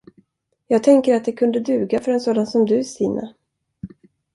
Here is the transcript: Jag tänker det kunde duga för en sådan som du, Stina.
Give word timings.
Jag 0.67 0.83
tänker 0.83 1.19
det 1.19 1.31
kunde 1.31 1.59
duga 1.59 1.99
för 1.99 2.11
en 2.11 2.19
sådan 2.19 2.47
som 2.47 2.65
du, 2.65 2.83
Stina. 2.83 3.33